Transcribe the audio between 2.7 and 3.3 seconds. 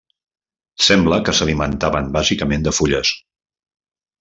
fulles.